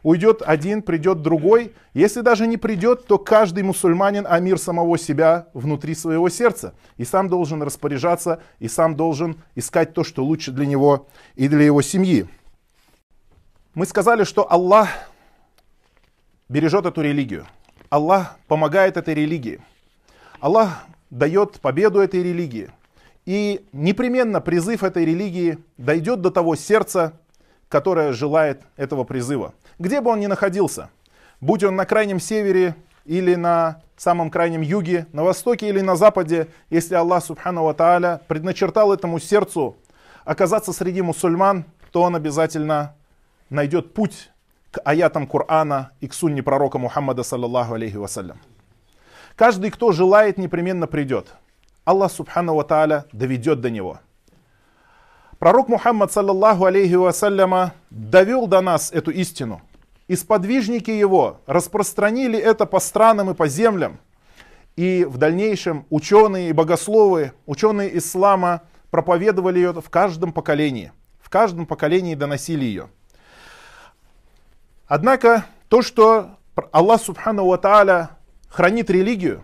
Уйдет 0.04 0.42
один, 0.46 0.82
придет 0.82 1.22
другой. 1.22 1.74
Если 1.94 2.22
даже 2.22 2.48
не 2.48 2.58
придет, 2.58 3.08
то 3.08 3.18
каждый 3.18 3.63
мусульманин 3.63 4.25
амир 4.27 4.58
самого 4.58 4.98
себя 4.98 5.48
внутри 5.54 5.96
своего 5.96 6.30
сердца. 6.30 6.74
И 6.98 7.06
сам 7.06 7.30
должен 7.30 7.62
распоряжаться, 7.62 8.42
и 8.60 8.68
сам 8.68 8.96
должен 8.96 9.38
искать 9.56 9.94
то, 9.94 10.04
что 10.04 10.24
лучше 10.24 10.51
для 10.51 10.66
него 10.66 11.08
и 11.36 11.48
для 11.48 11.63
его 11.63 11.82
семьи. 11.82 12.27
Мы 13.74 13.86
сказали, 13.86 14.24
что 14.24 14.51
Аллах 14.51 14.89
бережет 16.50 16.86
эту 16.86 17.01
религию. 17.01 17.46
Аллах 17.89 18.38
помогает 18.48 18.98
этой 18.98 19.13
религии. 19.13 19.62
Аллах 20.39 20.86
дает 21.10 21.60
победу 21.60 22.00
этой 22.00 22.24
религии. 22.24 22.70
И 23.25 23.66
непременно 23.74 24.39
призыв 24.39 24.84
этой 24.84 25.04
религии 25.04 25.58
дойдет 25.77 26.22
до 26.22 26.32
того 26.32 26.56
сердца, 26.56 27.20
которое 27.69 28.13
желает 28.13 28.62
этого 28.75 29.03
призыва. 29.03 29.53
Где 29.79 30.01
бы 30.01 30.12
он 30.12 30.19
ни 30.19 30.27
находился, 30.27 30.89
будь 31.41 31.63
он 31.63 31.75
на 31.75 31.86
крайнем 31.86 32.19
севере 32.19 32.75
или 33.05 33.36
на 33.36 33.81
самом 33.95 34.29
крайнем 34.29 34.62
юге, 34.62 35.07
на 35.12 35.24
востоке 35.24 35.69
или 35.69 35.81
на 35.81 35.95
западе, 35.95 36.47
если 36.69 36.95
Аллах 36.95 37.24
Субхану 37.24 37.63
Ва 37.63 37.74
Тааля 37.74 38.21
предначертал 38.27 38.93
этому 38.93 39.19
сердцу 39.19 39.77
оказаться 40.24 40.74
среди 40.74 41.01
мусульман, 41.01 41.65
то 41.91 42.03
он 42.03 42.15
обязательно 42.15 42.95
найдет 43.50 43.93
путь 43.93 44.29
к 44.71 44.81
аятам 44.83 45.25
Корана 45.25 45.91
и 46.01 46.07
к 46.07 46.13
сунне 46.13 46.43
пророка 46.43 46.77
Мухаммада, 46.77 47.24
саллаллаху 47.24 47.74
алейхи 47.74 47.95
вассалям. 47.95 48.38
Каждый, 49.36 49.71
кто 49.71 49.91
желает, 49.91 50.38
непременно 50.38 50.88
придет. 50.88 51.33
Аллах 51.86 52.12
Субхану 52.12 52.55
Ва 52.55 52.63
Тааля 52.63 53.05
доведет 53.13 53.62
до 53.62 53.69
него. 53.69 54.00
Пророк 55.39 55.67
Мухаммад, 55.67 56.12
саллаллаху 56.12 56.65
алейхи 56.65 56.96
вассаляма, 56.96 57.74
довел 57.91 58.48
до 58.48 58.60
нас 58.62 58.91
эту 58.91 59.12
истину. 59.12 59.62
И 60.08 60.15
сподвижники 60.15 60.89
его 60.89 61.41
распространили 61.46 62.39
это 62.39 62.65
по 62.65 62.79
странам 62.79 63.29
и 63.29 63.34
по 63.36 63.48
землям. 63.48 64.00
И 64.75 65.06
в 65.06 65.17
дальнейшем 65.17 65.86
ученые 65.91 66.50
и 66.50 66.53
богословы, 66.53 67.34
ученые 67.46 67.98
ислама 67.98 68.63
проповедовали 68.89 69.60
ее 69.60 69.74
в 69.74 69.89
каждом 69.89 70.34
поколении. 70.34 70.91
В 71.20 71.29
каждом 71.29 71.67
поколении 71.67 72.15
доносили 72.15 72.63
ее. 72.63 72.89
Однако 74.88 75.46
то, 75.67 75.84
что 75.84 76.38
Аллах 76.72 77.01
Субхану 77.01 77.46
Ва 77.46 78.10
хранит 78.50 78.89
религию, 78.89 79.44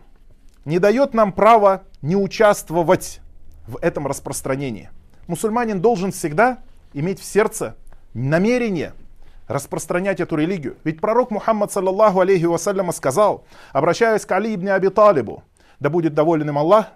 не 0.66 0.80
дает 0.80 1.14
нам 1.14 1.34
права 1.34 1.84
не 2.02 2.16
участвовать 2.16 3.20
в 3.68 3.78
этом 3.82 4.08
распространении. 4.08 4.90
Мусульманин 5.28 5.82
должен 5.82 6.12
всегда 6.12 6.60
иметь 6.94 7.20
в 7.20 7.24
сердце 7.24 7.76
намерение 8.14 8.94
распространять 9.48 10.20
эту 10.20 10.36
религию. 10.36 10.78
Ведь 10.84 11.02
пророк 11.02 11.32
Мухаммад, 11.32 11.72
саллаллаху 11.72 12.22
алейхи 12.22 12.46
вассаляма, 12.46 12.92
сказал, 12.92 13.46
обращаясь 13.72 14.26
к 14.26 14.32
Али 14.32 14.56
ибн 14.56 14.70
Аби 14.70 14.88
Талибу, 14.90 15.44
да 15.80 15.90
будет 15.90 16.14
доволен 16.14 16.50
им 16.50 16.58
Аллах, 16.58 16.88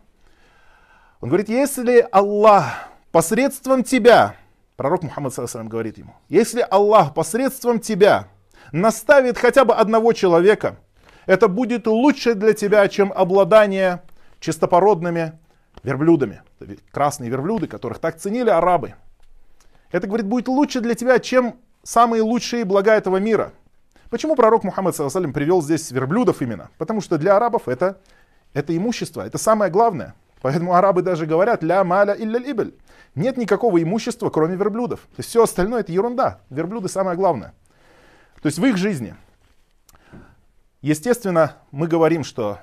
он 1.19 1.29
говорит, 1.29 1.49
если 1.49 2.07
Аллах 2.11 2.89
посредством 3.11 3.83
тебя, 3.83 4.35
пророк 4.75 5.03
Мухаммад, 5.03 5.33
саллаллаху 5.33 5.69
говорит 5.69 5.97
ему, 5.97 6.13
если 6.29 6.65
Аллах 6.69 7.13
посредством 7.13 7.79
тебя 7.79 8.27
наставит 8.71 9.37
хотя 9.37 9.65
бы 9.65 9.73
одного 9.73 10.13
человека, 10.13 10.77
это 11.25 11.47
будет 11.47 11.87
лучше 11.87 12.35
для 12.35 12.53
тебя, 12.53 12.87
чем 12.87 13.11
обладание 13.13 14.03
чистопородными 14.39 15.33
верблюдами. 15.83 16.41
Красные 16.91 17.29
верблюды, 17.29 17.67
которых 17.67 17.99
так 17.99 18.17
ценили 18.17 18.49
арабы. 18.49 18.95
Это, 19.91 20.07
говорит, 20.07 20.27
будет 20.27 20.47
лучше 20.47 20.81
для 20.81 20.95
тебя, 20.95 21.19
чем 21.19 21.55
самые 21.83 22.21
лучшие 22.21 22.65
блага 22.65 22.93
этого 22.93 23.17
мира. 23.17 23.53
Почему 24.09 24.35
пророк 24.35 24.63
Мухаммад 24.63 24.95
саллаллаху 24.95 25.33
привел 25.33 25.61
здесь 25.61 25.91
верблюдов 25.91 26.41
именно? 26.41 26.69
Потому 26.77 27.01
что 27.01 27.17
для 27.17 27.35
арабов 27.35 27.67
это, 27.67 27.99
это 28.53 28.75
имущество, 28.75 29.25
это 29.25 29.37
самое 29.37 29.71
главное. 29.71 30.15
Поэтому 30.41 30.75
арабы 30.75 31.01
даже 31.01 31.25
говорят 31.25 31.63
«ля 31.63 31.83
маля 31.83 32.13
илля 32.13 32.39
ибель». 32.39 32.75
Нет 33.15 33.37
никакого 33.37 33.81
имущества, 33.81 34.29
кроме 34.29 34.55
верблюдов. 34.55 34.99
То 34.99 35.19
есть 35.19 35.29
все 35.29 35.43
остальное 35.43 35.79
это 35.81 35.91
ерунда. 35.91 36.41
Верблюды 36.49 36.87
самое 36.87 37.17
главное. 37.17 37.53
То 38.41 38.45
есть 38.47 38.59
в 38.59 38.65
их 38.65 38.77
жизни. 38.77 39.15
Естественно, 40.81 41.55
мы 41.71 41.87
говорим, 41.87 42.23
что 42.23 42.59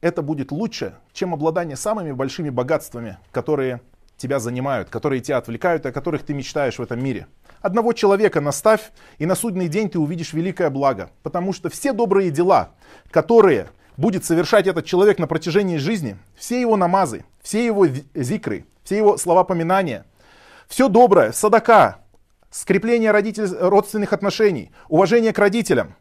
это 0.00 0.22
будет 0.22 0.50
лучше, 0.52 0.94
чем 1.12 1.34
обладание 1.34 1.76
самыми 1.76 2.12
большими 2.12 2.50
богатствами, 2.50 3.18
которые 3.32 3.80
тебя 4.16 4.38
занимают, 4.38 4.90
которые 4.90 5.20
тебя 5.20 5.38
отвлекают, 5.38 5.86
о 5.86 5.92
которых 5.92 6.22
ты 6.22 6.34
мечтаешь 6.34 6.78
в 6.78 6.82
этом 6.82 7.02
мире. 7.02 7.26
Одного 7.62 7.92
человека 7.92 8.40
наставь, 8.40 8.92
и 9.18 9.26
на 9.26 9.34
судный 9.34 9.68
день 9.68 9.90
ты 9.90 9.98
увидишь 9.98 10.32
великое 10.32 10.70
благо. 10.70 11.10
Потому 11.22 11.52
что 11.52 11.68
все 11.68 11.92
добрые 11.92 12.30
дела, 12.30 12.70
которые 13.10 13.68
будет 13.96 14.24
совершать 14.24 14.66
этот 14.66 14.86
человек 14.86 15.18
на 15.18 15.26
протяжении 15.26 15.76
жизни, 15.76 16.16
все 16.36 16.60
его 16.60 16.76
намазы, 16.76 17.24
все 17.42 17.64
его 17.64 17.86
зикры, 18.14 18.64
все 18.82 18.96
его 18.96 19.18
слова 19.18 19.44
поминания, 19.44 20.06
все 20.68 20.88
доброе, 20.88 21.32
садака, 21.32 21.98
скрепление 22.50 23.10
родитель, 23.10 23.46
родственных 23.46 24.12
отношений, 24.12 24.70
уважение 24.88 25.32
к 25.32 25.38
родителям, 25.38 25.96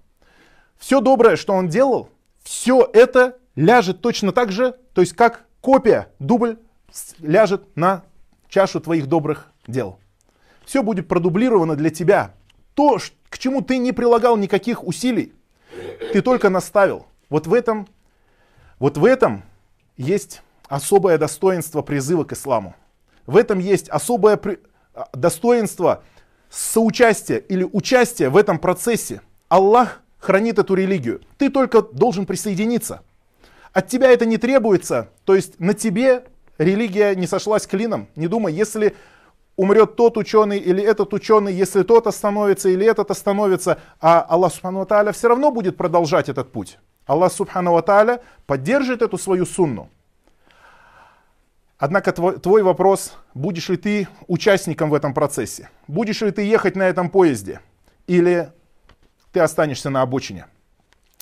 все 0.77 1.01
доброе, 1.01 1.35
что 1.35 1.53
он 1.53 1.67
делал, 1.67 2.09
все 2.41 2.89
это 2.93 3.38
ляжет 3.55 4.01
точно 4.01 4.31
так 4.31 4.51
же, 4.51 4.75
то 4.93 5.01
есть 5.01 5.13
как 5.13 5.45
копия, 5.61 6.11
дубль 6.19 6.57
ляжет 7.19 7.63
на 7.75 8.03
чашу 8.47 8.79
твоих 8.79 9.07
добрых 9.07 9.51
дел. 9.67 9.99
Все 10.65 10.83
будет 10.83 11.07
продублировано 11.07 11.75
для 11.75 11.89
тебя. 11.89 12.33
То, 12.73 12.99
к 13.29 13.37
чему 13.37 13.61
ты 13.61 13.77
не 13.77 13.91
прилагал 13.91 14.37
никаких 14.37 14.83
усилий, 14.83 15.33
ты 16.13 16.21
только 16.21 16.49
наставил. 16.49 17.07
Вот 17.29 17.47
в 17.47 17.53
этом, 17.53 17.87
вот 18.79 18.97
в 18.97 19.05
этом 19.05 19.43
есть 19.97 20.41
особое 20.67 21.17
достоинство 21.17 21.81
призыва 21.81 22.23
к 22.23 22.33
исламу. 22.33 22.75
В 23.25 23.37
этом 23.37 23.59
есть 23.59 23.89
особое 23.89 24.37
при... 24.37 24.59
А, 24.93 25.07
достоинство 25.13 26.03
соучастия 26.49 27.37
или 27.37 27.63
участия 27.63 28.29
в 28.29 28.37
этом 28.37 28.57
процессе. 28.57 29.21
Аллах 29.49 30.01
хранит 30.17 30.57
эту 30.59 30.73
религию. 30.73 31.21
Ты 31.37 31.49
только 31.49 31.81
должен 31.81 32.25
присоединиться. 32.25 33.01
От 33.73 33.87
тебя 33.87 34.11
это 34.11 34.25
не 34.25 34.37
требуется, 34.37 35.09
то 35.25 35.35
есть 35.35 35.59
на 35.59 35.73
тебе 35.73 36.23
религия 36.57 37.15
не 37.15 37.27
сошлась 37.27 37.67
клином. 37.67 38.07
Не 38.15 38.27
думай, 38.27 38.53
если 38.53 38.95
умрет 39.55 39.95
тот 39.95 40.17
ученый 40.17 40.57
или 40.57 40.81
этот 40.81 41.13
ученый, 41.13 41.53
если 41.53 41.83
тот 41.83 42.07
остановится 42.07 42.69
или 42.69 42.85
этот 42.85 43.11
остановится, 43.11 43.79
а 43.99 44.21
Аллах 44.21 44.53
Субхану 44.53 44.85
Тааля 44.85 45.11
все 45.11 45.27
равно 45.27 45.51
будет 45.51 45.77
продолжать 45.77 46.29
этот 46.29 46.51
путь. 46.51 46.79
Аллах 47.05 47.31
Субхану 47.31 47.81
Тааля 47.81 48.21
поддержит 48.45 49.01
эту 49.01 49.17
свою 49.17 49.45
сунну. 49.45 49.89
Однако 51.77 52.11
твой, 52.11 52.39
твой 52.39 52.63
вопрос, 52.63 53.13
будешь 53.33 53.69
ли 53.69 53.77
ты 53.77 54.07
участником 54.27 54.89
в 54.89 54.93
этом 54.93 55.13
процессе? 55.13 55.69
Будешь 55.87 56.21
ли 56.21 56.31
ты 56.31 56.41
ехать 56.41 56.75
на 56.75 56.83
этом 56.83 57.09
поезде? 57.09 57.61
Или 58.07 58.51
ты 59.31 59.39
останешься 59.39 59.89
на 59.89 60.01
обочине? 60.01 60.47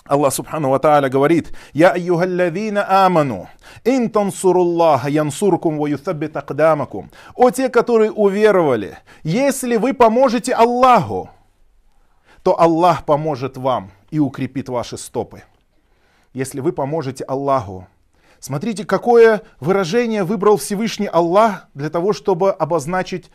Аллах 0.07 0.33
Субхану 0.33 0.69
Ва 0.69 0.79
Тааля 0.79 1.09
говорит, 1.09 1.53
«Я 1.73 1.91
айюхаллавина 1.91 3.05
аману, 3.05 3.49
ин 3.83 4.09
тансуруллаха 4.09 5.09
янсуркум 5.09 5.77
ва 5.77 5.87
юθаббит 5.87 6.35
акдамакум». 6.37 7.11
О 7.35 7.49
те, 7.51 7.69
которые 7.69 8.11
уверовали, 8.11 8.97
если 9.23 9.75
вы 9.75 9.93
поможете 9.93 10.53
Аллаху, 10.53 11.29
то 12.43 12.59
Аллах 12.59 13.05
поможет 13.05 13.57
вам 13.57 13.91
и 14.09 14.19
укрепит 14.19 14.69
ваши 14.69 14.97
стопы. 14.97 15.43
Если 16.33 16.61
вы 16.61 16.71
поможете 16.71 17.23
Аллаху, 17.25 17.87
смотрите, 18.39 18.85
какое 18.85 19.41
выражение 19.59 20.23
выбрал 20.23 20.57
Всевышний 20.57 21.07
Аллах 21.07 21.67
для 21.73 21.89
того, 21.89 22.13
чтобы 22.13 22.51
обозначить 22.51 23.29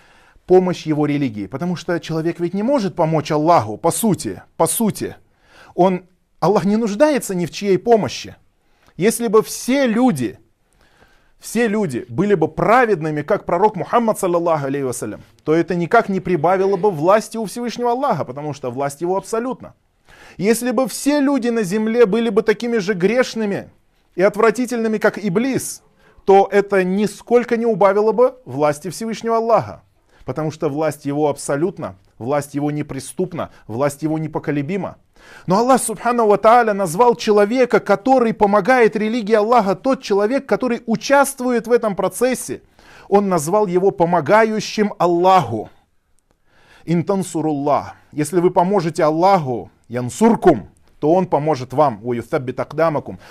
помощь 0.47 0.87
его 0.87 1.07
религии. 1.07 1.47
Потому 1.47 1.77
что 1.77 1.99
человек 2.01 2.41
ведь 2.41 2.55
не 2.55 2.63
может 2.63 2.95
помочь 2.95 3.31
Аллаху, 3.31 3.77
по 3.77 3.91
сути, 3.91 4.43
по 4.57 4.67
сути. 4.67 5.17
Он 5.75 6.05
Аллах 6.43 6.65
не 6.65 6.77
нуждается 6.77 7.37
ни 7.37 7.47
в 7.47 7.53
чьей 7.53 7.79
помощи. 7.79 8.35
Если 8.97 9.29
бы 9.29 9.45
все 9.45 9.87
люди, 9.87 10.41
все 11.39 11.69
люди 11.69 12.05
были 12.09 12.35
бы 12.35 12.49
праведными, 12.49 13.23
как 13.23 13.47
пророк 13.47 13.77
Мухаммад, 13.77 14.19
саллаллаху 14.19 14.67
алейhi 14.67 14.85
вассалям, 14.85 15.23
то 15.45 15.55
это 15.55 15.77
никак 15.77 16.09
не 16.09 16.19
прибавило 16.19 16.77
бы 16.77 16.91
власти 16.91 17.37
у 17.37 17.45
Всевышнего 17.45 17.93
Аллаха, 17.93 18.25
потому 18.25 18.55
что 18.55 18.73
власть 18.73 19.03
его 19.03 19.17
абсолютна. 19.17 19.75
Если 20.37 20.73
бы 20.73 20.89
все 20.89 21.21
люди 21.21 21.47
на 21.47 21.63
земле 21.63 22.07
были 22.07 22.29
бы 22.29 22.43
такими 22.43 22.79
же 22.79 22.95
грешными 22.95 23.71
и 24.17 24.23
отвратительными, 24.23 24.99
как 24.99 25.25
Иблис, 25.25 25.85
то 26.25 26.49
это 26.51 26.83
нисколько 26.83 27.57
не 27.57 27.67
убавило 27.67 28.11
бы 28.11 28.35
власти 28.47 28.91
Всевышнего 28.91 29.37
Аллаха, 29.37 29.85
потому 30.25 30.51
что 30.51 30.69
власть 30.69 31.05
его 31.05 31.29
абсолютна, 31.29 31.99
власть 32.23 32.55
его 32.55 32.71
неприступна, 32.71 33.51
власть 33.67 34.03
его 34.03 34.19
непоколебима. 34.19 34.97
Но 35.47 35.59
Аллах 35.59 35.81
Субхану 35.83 36.27
Ва 36.27 36.65
назвал 36.73 37.15
человека, 37.17 37.81
который 37.81 38.33
помогает 38.33 38.97
религии 38.97 39.35
Аллаха, 39.35 39.75
тот 39.75 40.03
человек, 40.03 40.47
который 40.47 40.83
участвует 40.87 41.67
в 41.67 41.73
этом 41.73 41.95
процессе. 41.95 42.63
Он 43.09 43.29
назвал 43.29 43.67
его 43.67 43.91
помогающим 43.91 44.95
Аллаху. 44.99 45.71
Интансуруллах. 46.85 47.95
Если 48.13 48.41
вы 48.41 48.51
поможете 48.51 49.05
Аллаху, 49.05 49.71
янсуркум, 49.89 50.72
то 51.03 51.13
Он 51.15 51.27
поможет 51.27 51.73
вам, 51.73 52.01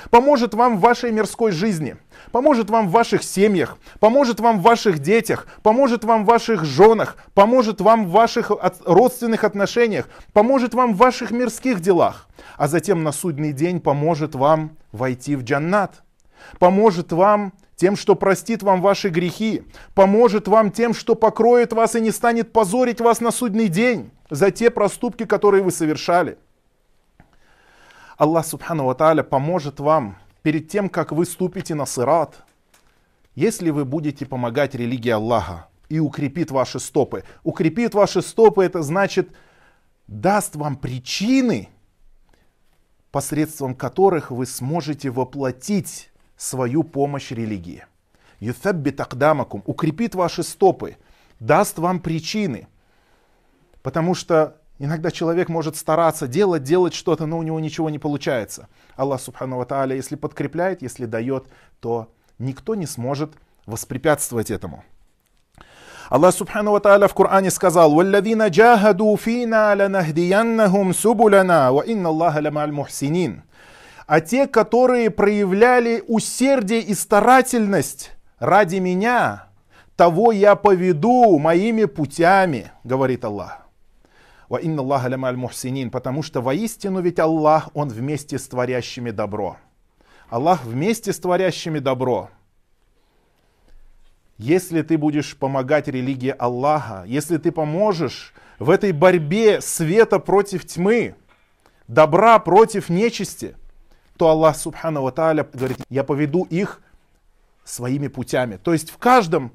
поможет 0.10 0.54
вам 0.54 0.78
в 0.78 0.82
вашей 0.82 1.12
мирской 1.14 1.54
жизни, 1.54 1.96
поможет 2.34 2.70
вам 2.70 2.90
в 2.90 2.92
ваших 2.92 3.24
семьях, 3.24 3.78
поможет 4.02 4.42
вам 4.42 4.60
в 4.60 4.62
ваших 4.62 5.00
детях, 5.00 5.48
поможет 5.64 6.04
вам 6.04 6.26
в 6.26 6.28
ваших 6.28 6.66
женах, 6.66 7.16
поможет 7.34 7.80
вам 7.80 8.08
в 8.08 8.12
ваших 8.12 8.52
родственных 8.86 9.46
отношениях, 9.46 10.10
поможет 10.34 10.74
вам 10.74 10.96
в 10.96 10.98
ваших 10.98 11.32
мирских 11.32 11.80
делах, 11.80 12.28
а 12.58 12.68
затем 12.68 13.04
на 13.04 13.14
судный 13.14 13.54
день 13.54 13.80
поможет 13.80 14.36
вам 14.36 14.72
войти 14.92 15.38
в 15.38 15.44
джаннат, 15.44 16.04
поможет 16.60 17.14
вам 17.14 17.54
тем, 17.78 17.96
что 17.96 18.16
простит 18.16 18.64
вам 18.64 18.82
ваши 18.82 19.08
грехи, 19.08 19.64
поможет 19.96 20.50
вам 20.50 20.72
тем, 20.72 20.94
что 20.94 21.16
покроет 21.16 21.72
вас 21.72 21.96
и 21.96 22.02
не 22.02 22.12
станет 22.12 22.52
позорить 22.52 23.00
вас 23.00 23.22
на 23.22 23.32
судный 23.32 23.70
день 23.70 24.12
за 24.30 24.52
те 24.52 24.70
проступки, 24.70 25.24
которые 25.24 25.64
вы 25.64 25.72
совершали. 25.72 26.38
Аллах 28.22 28.46
Субхану 28.46 28.86
Ва 28.86 29.24
поможет 29.24 29.80
вам 29.80 30.16
перед 30.44 30.70
тем, 30.70 30.90
как 30.90 31.12
вы 31.12 31.26
ступите 31.26 31.74
на 31.74 31.88
сырат, 31.88 32.44
если 33.34 33.72
вы 33.72 33.84
будете 33.84 34.28
помогать 34.28 34.76
религии 34.76 35.10
Аллаха 35.10 35.70
и 35.90 36.00
укрепит 36.00 36.52
ваши 36.52 36.80
стопы. 36.80 37.24
Укрепит 37.44 37.96
ваши 37.96 38.22
стопы, 38.22 38.64
это 38.64 38.84
значит, 38.84 39.32
даст 40.06 40.56
вам 40.56 40.76
причины, 40.76 41.70
посредством 43.10 43.74
которых 43.74 44.30
вы 44.30 44.46
сможете 44.46 45.10
воплотить 45.10 46.12
свою 46.38 46.84
помощь 46.84 47.32
религии. 47.32 47.88
Юθаббит 48.40 48.98
тагдамакум, 48.98 49.64
укрепит 49.66 50.14
ваши 50.14 50.44
стопы, 50.44 50.98
даст 51.40 51.80
вам 51.80 52.00
причины. 52.00 52.68
Потому 53.82 54.14
что 54.14 54.61
Иногда 54.84 55.12
человек 55.12 55.48
может 55.48 55.76
стараться 55.76 56.26
делать, 56.26 56.64
делать 56.64 56.96
что-то, 56.96 57.28
но 57.28 57.38
у 57.38 57.44
него 57.44 57.60
ничего 57.60 57.92
не 57.92 58.00
получается. 58.00 58.68
Аллах 58.96 59.22
Субхану 59.22 59.58
Ва 59.58 59.86
если 59.94 60.16
подкрепляет, 60.16 60.82
если 60.82 61.06
дает, 61.06 61.46
то 61.80 62.08
никто 62.40 62.74
не 62.74 62.88
сможет 62.88 63.34
воспрепятствовать 63.68 64.50
этому. 64.50 64.84
Аллах 66.10 66.34
Субхану 66.34 66.72
Ва 66.72 67.08
в 67.08 67.14
Коране 67.14 67.52
сказал, 67.52 67.94
«Валладина 67.94 68.48
джахаду 68.48 69.16
фина 69.18 69.76
ланахдияннахум 69.78 70.96
субулана, 70.96 71.72
ва 71.72 71.84
инна 71.84 72.10
Аллаха 72.10 72.42
ламаль 72.42 72.72
мухсинин». 72.72 73.44
А 74.08 74.20
те, 74.20 74.48
которые 74.48 75.12
проявляли 75.12 76.04
усердие 76.08 76.82
и 76.82 76.96
старательность 76.96 78.14
ради 78.40 78.78
меня, 78.78 79.44
того 79.96 80.32
я 80.32 80.56
поведу 80.56 81.38
моими 81.38 81.86
путями, 81.86 82.72
говорит 82.84 83.24
Аллах. 83.24 83.62
Ва 84.52 84.58
инна 84.58 84.82
Аллаха 84.82 85.08
лямаль 85.08 85.38
мухсинин, 85.38 85.90
потому 85.90 86.24
что 86.24 86.42
воистину 86.42 87.00
ведь 87.00 87.20
Аллах, 87.20 87.70
Он 87.74 87.88
вместе 87.88 88.38
с 88.38 88.50
творящими 88.50 89.10
добро. 89.10 89.56
Аллах 90.30 90.66
вместе 90.66 91.14
с 91.14 91.20
творящими 91.20 91.80
добро. 91.80 92.30
Если 94.38 94.82
ты 94.82 94.98
будешь 94.98 95.38
помогать 95.38 95.88
религии 95.88 96.36
Аллаха, 96.38 97.06
если 97.08 97.38
ты 97.38 97.54
поможешь 97.54 98.34
в 98.60 98.70
этой 98.70 98.92
борьбе 98.92 99.62
света 99.62 100.20
против 100.20 100.68
тьмы, 100.68 101.16
добра 101.88 102.38
против 102.38 102.90
нечисти, 102.90 103.56
то 104.18 104.28
Аллах 104.28 104.58
Субхану 104.58 105.10
Тааля 105.12 105.48
говорит, 105.54 105.78
я 105.88 106.04
поведу 106.04 106.44
их 106.44 106.82
своими 107.64 108.10
путями. 108.10 108.58
То 108.58 108.74
есть 108.74 108.90
в 108.90 108.98
каждом, 108.98 109.54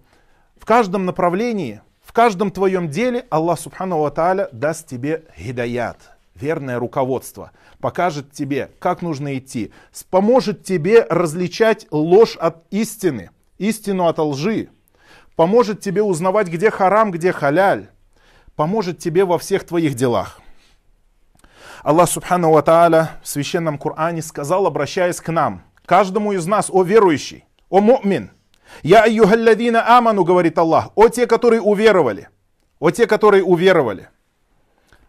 в 0.56 0.64
каждом 0.64 1.04
направлении 1.04 1.82
каждом 2.16 2.50
твоем 2.50 2.88
деле 2.88 3.26
Аллах 3.28 3.60
Субхану 3.60 3.98
Ва 3.98 4.48
даст 4.50 4.86
тебе 4.86 5.24
хидаят, 5.36 5.98
верное 6.34 6.78
руководство, 6.78 7.50
покажет 7.78 8.32
тебе, 8.32 8.70
как 8.78 9.02
нужно 9.02 9.36
идти, 9.36 9.70
поможет 10.08 10.64
тебе 10.64 11.06
различать 11.10 11.86
ложь 11.90 12.38
от 12.38 12.64
истины, 12.70 13.28
истину 13.58 14.06
от 14.06 14.18
лжи, 14.18 14.70
поможет 15.36 15.82
тебе 15.82 16.02
узнавать, 16.02 16.48
где 16.48 16.70
харам, 16.70 17.10
где 17.10 17.32
халяль, 17.32 17.90
поможет 18.54 18.98
тебе 18.98 19.26
во 19.26 19.36
всех 19.38 19.66
твоих 19.66 19.92
делах. 19.92 20.40
Аллах 21.82 22.08
Субхану 22.08 22.50
Ва 22.50 22.62
в 23.22 23.28
Священном 23.28 23.76
Коране 23.76 24.22
сказал, 24.22 24.66
обращаясь 24.66 25.20
к 25.20 25.30
нам, 25.30 25.64
каждому 25.84 26.32
из 26.32 26.46
нас, 26.46 26.70
о 26.72 26.82
верующий, 26.82 27.44
о 27.68 27.80
мумин, 27.80 28.30
я 28.83 29.03
айюхалладина 29.03 29.97
аману, 29.97 30.23
говорит 30.23 30.57
Аллах, 30.57 30.89
о 30.95 31.09
те, 31.09 31.27
которые 31.27 31.61
уверовали. 31.61 32.29
О 32.79 32.89
те, 32.89 33.05
которые 33.07 33.43
уверовали. 33.43 34.09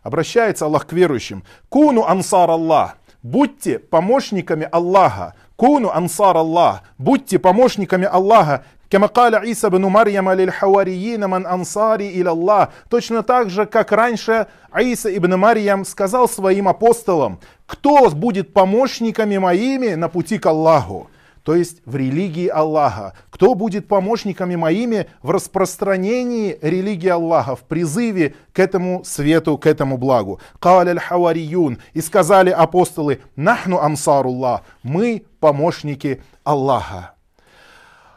Обращается 0.03 0.67
Аллах 0.67 0.87
к 0.87 0.93
верующим. 0.93 1.45
Куну 1.69 2.05
ансар 2.05 2.51
Аллах. 2.51 2.99
Будьте 3.23 3.79
помощниками 3.79 4.69
Аллаха. 4.71 5.35
Куну 5.57 5.91
ансар 5.91 6.37
Аллах. 6.37 6.83
Будьте 6.99 7.39
помощниками 7.39 8.07
Аллаха. 8.11 8.65
كما 8.93 9.07
قال 9.07 9.35
عيسى 9.35 9.69
بن 9.69 9.85
مريم 9.85 10.31
للحواريين 10.31 11.31
من 11.31 11.47
أنصاري 11.47 12.09
إلى 12.09 12.31
الله 12.31 12.69
точно 12.91 13.23
так 13.23 13.49
же 13.49 13.65
как 13.65 13.91
раньше 13.91 14.49
Иса 14.79 15.17
ибн 15.17 15.39
Марьям 15.39 15.87
сказал 15.87 16.29
своим 16.29 16.69
апостолам 16.69 17.41
кто 17.67 18.11
будет 18.11 18.53
помощниками 18.53 19.39
моими 19.39 19.95
на 19.95 20.11
пути 20.11 20.39
к 20.39 20.45
Аллаху 20.45 21.09
то 21.48 21.56
есть 21.56 21.82
в 21.86 21.96
религии 21.96 22.50
Аллаха. 22.50 23.14
Кто 23.30 23.56
будет 23.56 23.88
помощниками 23.88 24.58
моими 24.58 25.08
в 25.22 25.32
распространении 25.32 26.60
религии 26.62 27.08
Аллаха, 27.08 27.56
в 27.56 27.62
призыве 27.62 28.36
к 28.52 28.60
этому 28.60 29.06
свету, 29.06 29.58
к 29.58 29.66
этому 29.66 29.98
благу. 29.98 30.42
Каля 30.60 30.90
аль-хавариюн. 30.90 31.78
И 31.94 32.02
сказали 32.02 32.50
апостолы, 32.50 33.22
нахну 33.38 33.80
ансаруллах, 33.80 34.64
мы 34.84 35.24
помощники 35.40 36.22
Аллаха. 36.44 37.14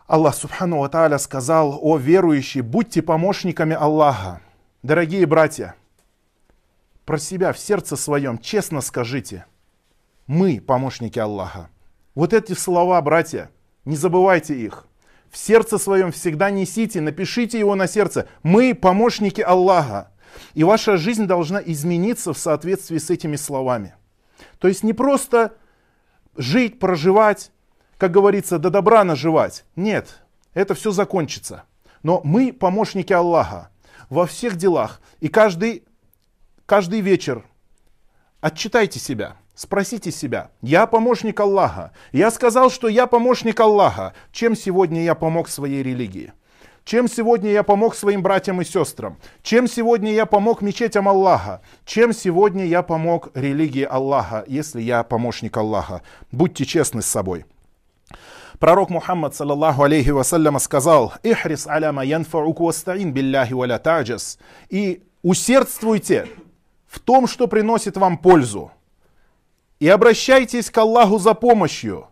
Аллах 0.09 0.35
Субхану 0.35 0.81
Ва 0.81 1.19
сказал, 1.19 1.79
о 1.81 1.99
верующие, 1.99 2.65
будьте 2.65 3.01
помощниками 3.01 3.77
Аллаха. 3.77 4.41
Дорогие 4.83 5.25
братья, 5.25 5.77
про 7.05 7.17
себя 7.17 7.53
в 7.53 7.61
сердце 7.61 7.95
своем 7.95 8.39
честно 8.39 8.81
скажите, 8.81 9.45
мы 10.27 10.61
помощники 10.61 11.21
Аллаха. 11.21 11.71
Вот 12.21 12.35
эти 12.35 12.53
слова, 12.53 13.01
братья, 13.01 13.51
не 13.87 13.97
забывайте 13.97 14.55
их. 14.55 14.87
В 15.31 15.39
сердце 15.39 15.79
своем 15.79 16.13
всегда 16.13 16.51
несите, 16.51 17.01
напишите 17.01 17.59
его 17.59 17.75
на 17.75 17.87
сердце. 17.89 18.29
Мы 18.43 18.75
помощники 18.75 19.41
Аллаха. 19.41 20.13
И 20.53 20.63
ваша 20.63 20.99
жизнь 20.99 21.25
должна 21.25 21.63
измениться 21.65 22.35
в 22.35 22.39
соответствии 22.39 22.99
с 22.99 23.09
этими 23.09 23.37
словами. 23.37 23.95
То 24.59 24.69
есть 24.69 24.83
не 24.83 24.93
просто 24.93 25.55
жить, 26.37 26.79
проживать, 26.79 27.53
как 27.97 28.11
говорится, 28.11 28.59
до 28.59 28.69
добра 28.69 29.03
наживать. 29.03 29.65
Нет, 29.75 30.21
это 30.53 30.75
все 30.75 30.91
закончится. 30.91 31.65
Но 32.03 32.21
мы 32.23 32.53
помощники 32.53 33.15
Аллаха 33.15 33.71
во 34.11 34.27
всех 34.27 34.57
делах. 34.57 35.01
И 35.21 35.29
каждый, 35.29 35.85
каждый 36.67 37.01
вечер 37.01 37.47
отчитайте 38.43 38.99
себя. 38.99 39.40
Спросите 39.61 40.11
себя, 40.11 40.49
я 40.63 40.87
помощник 40.87 41.39
Аллаха. 41.39 41.93
Я 42.13 42.31
сказал, 42.31 42.71
что 42.71 42.89
я 42.89 43.07
помощник 43.07 43.61
Аллаха. 43.61 44.15
Чем 44.33 44.57
сегодня 44.57 45.05
я 45.05 45.15
помог 45.15 45.51
своей 45.51 45.83
религии? 45.83 46.33
Чем 46.87 47.09
сегодня 47.09 47.51
я 47.51 47.63
помог 47.63 47.95
своим 47.95 48.23
братьям 48.23 48.63
и 48.63 48.65
сестрам? 48.65 49.19
Чем 49.43 49.69
сегодня 49.69 50.15
я 50.15 50.25
помог 50.25 50.63
мечетям 50.63 51.11
Аллаха? 51.11 51.61
Чем 51.85 52.15
сегодня 52.15 52.65
я 52.65 52.83
помог 52.83 53.33
религии 53.35 53.83
Аллаха, 53.83 54.45
если 54.47 54.81
я 54.81 55.03
помощник 55.03 55.55
Аллаха? 55.59 56.01
Будьте 56.33 56.65
честны 56.65 57.03
с 57.03 57.07
собой. 57.07 57.45
Пророк 58.61 58.89
Мухаммад, 58.89 59.35
саллаллаху 59.35 59.83
алейхи 59.83 60.09
вассаляма, 60.09 60.59
сказал, 60.59 61.13
«Ихрис 61.23 61.67
аляма 61.67 62.03
янфауку 62.03 62.65
вастаин 62.65 63.13
билляхи 63.13 63.53
валя 63.53 63.79
таджас». 63.79 64.39
И 64.71 65.03
усердствуйте 65.21 66.29
в 66.87 66.99
том, 66.99 67.27
что 67.27 67.47
приносит 67.47 67.99
вам 67.99 68.17
пользу 68.17 68.73
и 69.81 69.89
обращайтесь 69.89 70.71
к 70.71 70.79
Аллаху 70.79 71.19
за 71.19 71.35
помощью, 71.35 72.07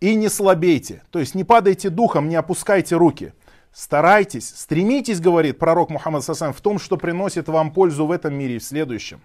и 0.00 0.14
не 0.14 0.28
слабейте. 0.28 1.02
То 1.10 1.18
есть 1.18 1.34
не 1.34 1.42
падайте 1.42 1.88
духом, 1.88 2.28
не 2.28 2.36
опускайте 2.36 2.96
руки. 2.96 3.32
Старайтесь, 3.72 4.50
стремитесь, 4.50 5.20
говорит 5.20 5.58
пророк 5.58 5.90
Мухаммад 5.90 6.22
Сасан, 6.22 6.52
в 6.52 6.60
том, 6.60 6.78
что 6.78 6.96
приносит 6.96 7.48
вам 7.48 7.72
пользу 7.72 8.06
в 8.06 8.12
этом 8.12 8.34
мире 8.34 8.56
и 8.56 8.58
в 8.58 8.64
следующем. 8.64 9.20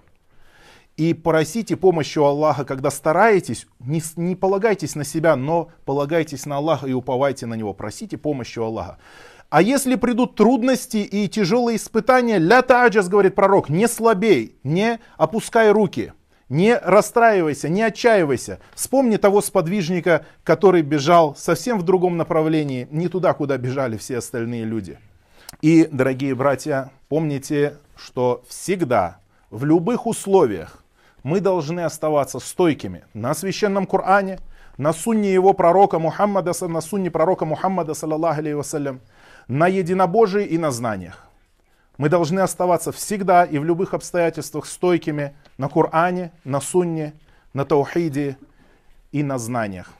И 0.97 1.13
просите 1.13 1.77
помощи 1.77 2.17
у 2.17 2.23
Аллаха, 2.23 2.65
когда 2.65 2.89
стараетесь, 2.89 3.67
не, 3.79 4.01
не 4.15 4.35
полагайтесь 4.35 4.95
на 4.95 5.03
себя, 5.03 5.35
но 5.35 5.69
полагайтесь 5.85 6.45
на 6.45 6.57
Аллаха 6.57 6.87
и 6.87 6.93
уповайте 6.93 7.45
на 7.45 7.53
Него. 7.53 7.73
Просите 7.73 8.17
помощи 8.17 8.59
у 8.59 8.63
Аллаха. 8.63 8.97
А 9.49 9.61
если 9.61 9.95
придут 9.95 10.35
трудности 10.35 10.97
и 10.97 11.27
тяжелые 11.27 11.77
испытания, 11.77 12.37
ля 12.37 12.61
таджас, 12.61 13.07
говорит 13.07 13.35
пророк, 13.35 13.69
не 13.69 13.87
слабей, 13.87 14.57
не 14.63 14.99
опускай 15.17 15.71
руки, 15.71 16.13
не 16.49 16.75
расстраивайся, 16.75 17.69
не 17.69 17.83
отчаивайся. 17.83 18.59
Вспомни 18.73 19.17
того 19.17 19.41
сподвижника, 19.41 20.25
который 20.43 20.81
бежал 20.81 21.35
совсем 21.35 21.79
в 21.79 21.83
другом 21.83 22.17
направлении, 22.17 22.87
не 22.91 23.07
туда, 23.07 23.33
куда 23.33 23.57
бежали 23.57 23.97
все 23.97 24.17
остальные 24.17 24.65
люди. 24.65 24.97
И, 25.61 25.87
дорогие 25.91 26.35
братья, 26.35 26.91
помните, 27.07 27.75
что 27.95 28.43
всегда, 28.47 29.19
в 29.51 29.63
любых 29.63 30.07
условиях, 30.07 30.83
мы 31.23 31.39
должны 31.39 31.81
оставаться 31.81 32.39
стойкими 32.39 33.03
на 33.13 33.33
священном 33.33 33.85
Коране, 33.85 34.39
на 34.77 34.93
сунне 34.93 35.33
его 35.33 35.53
пророка 35.53 35.99
Мухаммада, 35.99 36.53
на 36.67 36.81
сунне 36.81 37.11
пророка 37.11 37.45
Мухаммада, 37.45 37.93
саллаллаху 37.93 38.41
алейhi 38.41 38.55
вассалям, 38.55 39.01
на 39.47 39.67
единобожии 39.67 40.45
и 40.45 40.57
на 40.57 40.71
знаниях. 40.71 41.28
Мы 41.99 42.07
должны 42.07 42.39
оставаться 42.39 42.93
всегда 42.93 43.43
и 43.43 43.57
в 43.57 43.65
любых 43.65 43.93
обстоятельствах 43.93 44.67
стойкими 44.67 45.35
на 45.57 45.67
Коране, 45.67 46.31
на 46.45 46.61
Сунне, 46.61 47.13
на 47.53 47.65
Таухиде 47.65 48.37
и 49.11 49.21
на 49.21 49.37
знаниях. 49.37 49.91